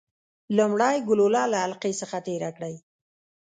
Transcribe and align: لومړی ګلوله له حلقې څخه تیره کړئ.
لومړی 0.57 0.97
ګلوله 1.07 1.43
له 1.51 1.57
حلقې 1.63 1.93
څخه 2.01 2.17
تیره 2.27 2.49
کړئ. 2.55 2.75